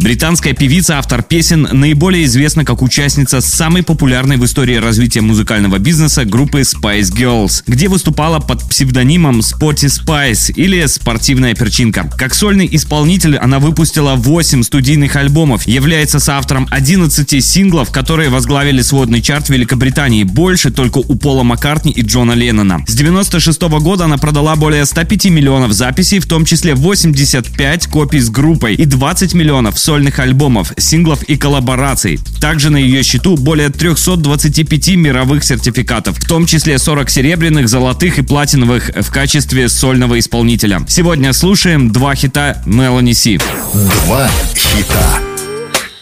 Британская 0.00 0.52
певица, 0.52 0.98
автор 0.98 1.24
песен, 1.24 1.68
наиболее 1.72 2.24
известна 2.24 2.64
как 2.64 2.82
участница 2.82 3.40
самой 3.40 3.82
популярной 3.82 4.36
в 4.36 4.44
истории 4.44 4.76
развития 4.76 5.22
музыкального 5.22 5.78
бизнеса 5.78 6.24
группы 6.24 6.60
Spice 6.60 7.12
Girls, 7.12 7.64
где 7.66 7.88
выступала 7.88 8.38
под 8.38 8.62
псевдонимом 8.68 9.40
Spotty 9.40 9.88
Spice 9.88 10.52
или 10.54 10.86
«Спортивная 10.86 11.56
перчинка». 11.56 12.08
Как 12.16 12.32
сольный 12.32 12.68
исполнитель 12.70 13.38
она 13.38 13.58
выпустила 13.58 14.14
8 14.14 14.62
студийных 14.62 15.16
альбомов, 15.16 15.66
является 15.66 16.20
соавтором 16.20 16.68
11 16.70 17.44
синглов, 17.44 17.90
которые 17.90 18.30
возглавили 18.30 18.82
сводный 18.82 19.20
чарт 19.20 19.48
Великобритании, 19.48 20.22
больше 20.22 20.70
только 20.70 20.98
у 20.98 21.16
Пола 21.16 21.42
Маккартни 21.42 21.90
и 21.90 22.02
Джона 22.02 22.34
Леннона. 22.34 22.84
С 22.86 22.94
96 22.94 23.62
года 23.62 24.04
она 24.04 24.16
продала 24.16 24.54
более 24.54 24.86
105 24.86 25.24
миллионов 25.24 25.72
записей, 25.72 26.20
в 26.20 26.28
том 26.28 26.44
числе 26.44 26.76
85 26.76 27.88
копий 27.88 28.20
с 28.20 28.30
группой 28.30 28.76
и 28.76 28.84
20 28.84 29.34
миллионов 29.34 29.76
сольных 29.88 30.18
альбомов, 30.18 30.74
синглов 30.76 31.22
и 31.22 31.38
коллабораций. 31.38 32.20
Также 32.42 32.68
на 32.68 32.76
ее 32.76 33.02
счету 33.02 33.38
более 33.38 33.70
325 33.70 34.96
мировых 34.96 35.42
сертификатов, 35.42 36.18
в 36.18 36.28
том 36.28 36.44
числе 36.44 36.78
40 36.78 37.08
серебряных, 37.08 37.70
золотых 37.70 38.18
и 38.18 38.22
платиновых 38.22 38.90
в 38.94 39.10
качестве 39.10 39.70
сольного 39.70 40.18
исполнителя. 40.18 40.84
Сегодня 40.86 41.32
слушаем 41.32 41.90
два 41.90 42.14
хита 42.14 42.62
Мелани 42.66 43.14
Си. 43.14 43.40
Два 43.72 44.28
хита. 44.54 45.27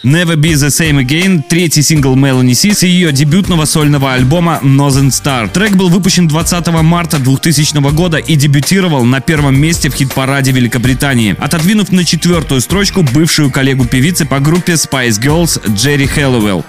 Never 0.07 0.37
Be 0.37 0.53
The 0.53 0.69
Same 0.69 1.05
Again, 1.05 1.43
третий 1.49 1.81
сингл 1.81 2.15
Melanie 2.15 2.53
C 2.53 2.73
с 2.73 2.83
ее 2.83 3.11
дебютного 3.11 3.65
сольного 3.65 4.13
альбома 4.13 4.61
Northern 4.63 5.09
Star. 5.09 5.49
Трек 5.49 5.75
был 5.75 5.89
выпущен 5.89 6.29
20 6.29 6.65
марта 6.81 7.19
2000 7.19 7.77
года 7.91 8.15
и 8.15 8.37
дебютировал 8.37 9.03
на 9.03 9.19
первом 9.19 9.59
месте 9.59 9.89
в 9.89 9.95
хит-параде 9.95 10.53
Великобритании, 10.53 11.35
отодвинув 11.37 11.91
на 11.91 12.05
четвертую 12.05 12.61
строчку 12.61 13.03
бывшую 13.03 13.51
коллегу 13.51 13.83
певицы 13.83 14.25
по 14.25 14.39
группе 14.39 14.73
Spice 14.73 15.19
Girls 15.21 15.59
Джерри 15.75 16.07
Хэллоуэлл. 16.07 16.63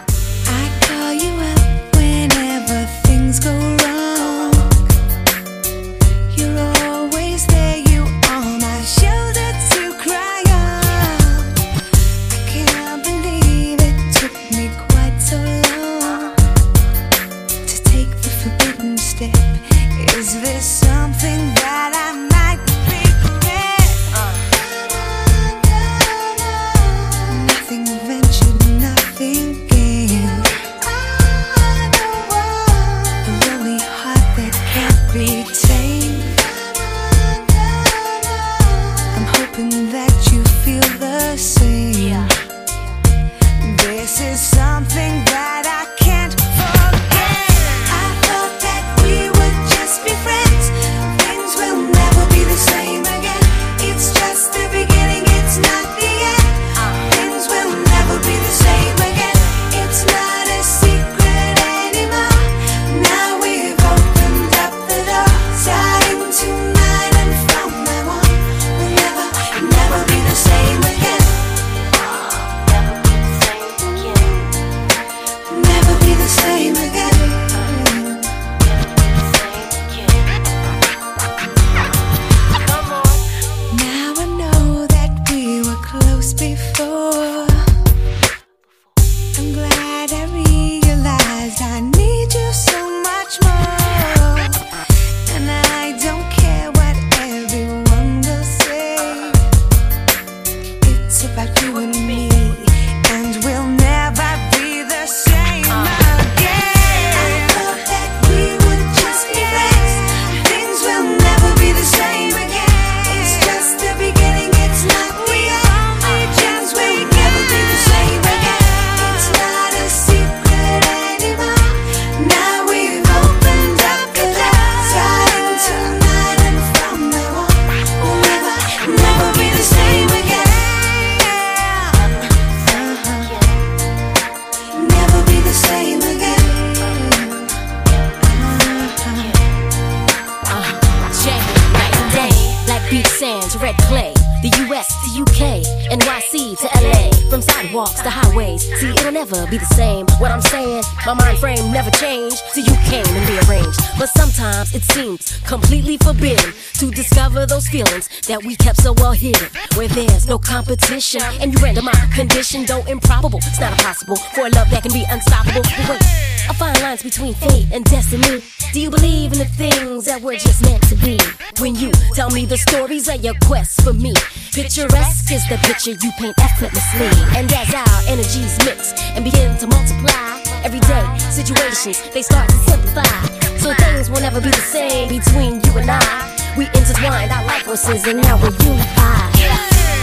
Sidewalks 147.79 148.03
the 148.03 148.11
highways. 148.11 148.63
See, 148.81 148.91
it'll 148.91 149.13
never 149.13 149.47
be 149.47 149.59
the 149.59 149.73
same. 149.75 150.07
What 150.19 150.31
I'm 150.31 150.41
saying, 150.41 150.83
my 151.07 151.15
mind 151.15 151.39
frame 151.39 151.73
never 151.73 151.91
changed. 151.91 152.43
Till 152.53 152.65
you 152.65 152.77
came 152.91 153.07
and 153.07 153.29
rearranged. 153.29 153.81
But 153.99 154.09
sometimes 154.11 154.75
it 154.75 154.83
seems 154.83 155.39
completely 155.47 155.97
forbidden 155.99 156.53
to 156.75 156.91
discover 156.91 157.47
those 157.47 157.69
feelings 157.69 158.09
that 158.27 158.43
we 158.43 158.57
kept 158.57 158.81
so 158.83 158.93
well 158.99 159.13
hidden. 159.13 159.49
Where 159.75 159.89
there's 159.89 160.27
no 160.27 160.39
competition. 160.39 161.23
And 161.41 161.53
you 161.53 161.59
render 161.63 161.83
my 161.83 161.95
condition, 162.15 162.65
though 162.67 162.85
improbable. 162.87 163.39
It's 163.39 163.61
not 163.61 163.73
impossible 163.73 164.17
for 164.35 164.47
a 164.47 164.51
love 164.51 164.71
that 164.71 164.83
can 164.83 164.93
be 164.93 165.05
unstoppable. 165.09 165.63
But 165.63 165.89
wait, 165.89 166.51
I 166.51 166.55
find 166.55 166.81
lines 166.81 167.03
between 167.03 167.35
fate 167.35 167.69
and 167.73 167.85
destiny. 167.85 168.43
Do 168.73 168.81
you 168.81 168.91
believe 168.91 169.33
in 169.33 169.39
the 169.39 169.47
things 169.57 170.05
that 170.05 170.21
were 170.21 170.35
just 170.35 170.61
meant 170.61 170.83
to 170.89 170.97
be? 170.97 171.17
When 171.59 171.75
you 171.75 171.91
tell 172.13 172.29
me 172.29 172.45
the 172.45 172.59
stories 172.59 173.09
of 173.09 173.25
your 173.25 173.33
quest 173.47 173.81
for 173.81 173.95
me, 173.95 174.13
picturesque 174.53 175.33
is 175.33 175.49
the 175.49 175.57
picture 175.65 175.97
you 175.97 176.13
paint 176.21 176.37
effortlessly. 176.39 177.09
And 177.33 177.51
as 177.51 177.73
our 177.73 177.99
energies 178.13 178.61
mix 178.69 178.93
and 179.17 179.25
begin 179.25 179.57
to 179.59 179.67
multiply, 179.67 180.45
everyday 180.69 181.07
situations 181.33 181.97
they 182.13 182.21
start 182.21 182.49
to 182.51 182.57
simplify. 182.69 183.09
So 183.57 183.73
things 183.73 184.11
will 184.11 184.21
never 184.21 184.41
be 184.41 184.51
the 184.51 184.67
same 184.69 185.09
between 185.09 185.65
you 185.65 185.73
and 185.81 185.91
I. 185.91 186.55
We 186.59 186.67
intertwined 186.77 187.33
our 187.33 187.47
life 187.47 187.65
forces 187.65 188.07
and 188.07 188.21
now 188.21 188.37
we're 188.37 188.53
unified. 188.53 189.33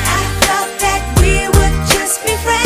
I 0.09 0.25
thought 0.41 0.73
that 0.81 1.01
we 1.21 1.45
would 1.53 1.75
just 1.93 2.25
be 2.25 2.33
friends. 2.41 2.64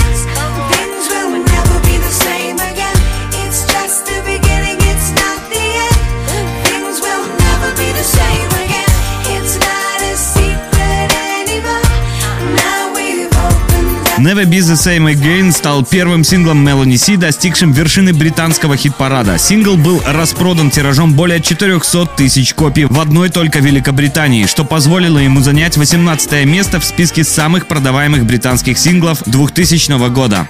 Never 14.19 14.43
Be 14.43 14.59
The 14.59 14.75
Same 14.75 15.13
Again 15.13 15.53
стал 15.53 15.85
первым 15.85 16.25
синглом 16.25 16.67
Melanie 16.67 16.97
C, 16.97 17.15
достигшим 17.15 17.71
вершины 17.71 18.11
британского 18.11 18.75
хит-парада. 18.75 19.37
Сингл 19.37 19.77
был 19.77 20.03
распродан 20.05 20.69
тиражом 20.69 21.13
более 21.13 21.39
400 21.41 22.05
тысяч 22.17 22.53
копий 22.53 22.83
в 22.83 22.99
одной 22.99 23.29
только 23.29 23.59
Великобритании, 23.59 24.45
что 24.45 24.65
позволило 24.65 25.19
ему 25.19 25.39
занять 25.39 25.77
18 25.77 26.45
место 26.45 26.81
в 26.81 26.83
списке 26.83 27.23
самых 27.23 27.67
продаваемых 27.67 28.25
британских 28.25 28.77
синглов 28.77 29.23
2000 29.25 30.09
года. 30.09 30.49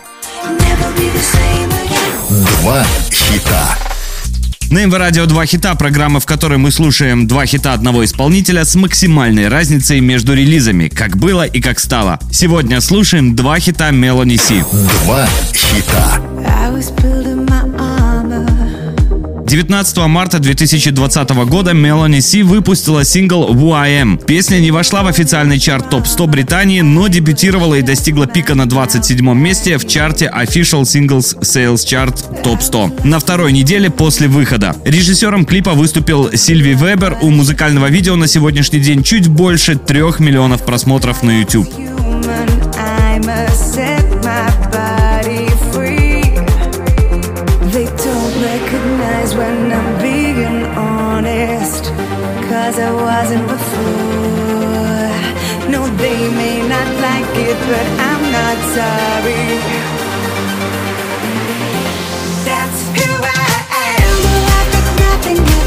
Два 2.29 2.83
хита. 3.11 3.77
На 4.71 4.85
МВ 4.85 4.93
Радио 4.95 5.25
2 5.25 5.45
хита, 5.47 5.73
программа, 5.73 6.19
в 6.19 6.27
которой 6.27 6.59
мы 6.59 6.71
слушаем 6.71 7.25
два 7.27 7.47
хита 7.47 7.73
одного 7.73 8.05
исполнителя 8.05 8.65
с 8.65 8.75
максимальной 8.75 9.47
разницей 9.47 9.99
между 9.99 10.35
релизами, 10.35 10.89
как 10.89 11.17
было 11.17 11.43
и 11.43 11.59
как 11.59 11.79
стало. 11.79 12.19
Сегодня 12.31 12.79
слушаем 12.79 13.35
два 13.35 13.59
хита 13.59 13.89
Мелани 13.89 14.37
Си. 14.37 14.63
Два 15.05 15.27
хита. 15.53 16.21
I 16.47 16.71
was 16.71 16.93
building. 16.97 17.38
19 19.49 19.97
марта 20.05 20.37
2020 20.37 21.29
года 21.47 21.73
Мелани 21.73 22.19
Си 22.19 22.43
выпустила 22.43 23.03
сингл 23.03 23.51
Am. 23.51 24.23
Песня 24.23 24.57
не 24.57 24.69
вошла 24.69 25.01
в 25.01 25.07
официальный 25.07 25.57
чарт 25.57 25.89
топ-100 25.89 26.27
Британии, 26.27 26.81
но 26.81 27.07
дебютировала 27.07 27.73
и 27.73 27.81
достигла 27.81 28.27
пика 28.27 28.53
на 28.53 28.69
27 28.69 29.33
месте 29.33 29.79
в 29.79 29.87
чарте 29.87 30.31
Official 30.31 30.83
Singles 30.83 31.39
Sales 31.39 31.77
Chart 31.77 32.43
Top 32.43 32.61
100 32.61 32.97
на 33.05 33.17
второй 33.17 33.51
неделе 33.51 33.89
после 33.89 34.27
выхода. 34.27 34.75
Режиссером 34.85 35.45
клипа 35.45 35.71
выступил 35.71 36.29
Сильви 36.31 36.75
Вебер. 36.75 37.17
У 37.19 37.31
музыкального 37.31 37.87
видео 37.87 38.15
на 38.15 38.27
сегодняшний 38.27 38.79
день 38.79 39.01
чуть 39.01 39.27
больше 39.29 39.77
трех 39.77 40.19
миллионов 40.19 40.63
просмотров 40.63 41.23
на 41.23 41.39
YouTube. 41.39 41.67
Wasn't 53.21 53.47
before. 53.49 55.11
No, 55.73 55.81
they 56.03 56.19
may 56.41 56.57
not 56.73 56.89
like 57.05 57.31
it, 57.47 57.57
but 57.69 57.87
I'm 58.09 58.23
not 58.37 58.57
sorry. 58.77 59.45
That's 62.47 62.81
who 62.97 63.11
I 63.43 63.55
am. 63.89 64.19
I've 64.57 64.69
got 64.75 64.87
nothing 65.05 65.58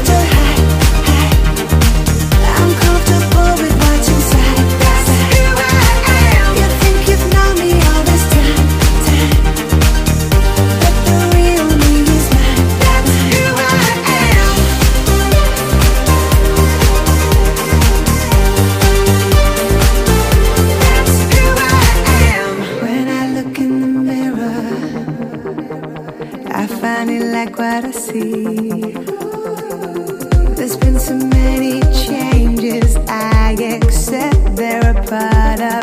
Finally 26.83 27.19
like 27.19 27.57
what 27.57 27.85
I 27.85 27.91
see. 27.91 28.91
There's 30.57 30.75
been 30.75 30.99
so 30.99 31.15
many 31.15 31.79
changes. 32.03 32.97
I 33.07 33.53
accept 33.53 34.57
they're 34.57 34.91
a 34.91 34.93
part 34.93 35.61
of 35.61 35.82